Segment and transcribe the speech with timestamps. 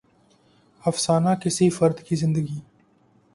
[0.83, 2.59] افسانہ کسی فرد کے زندگی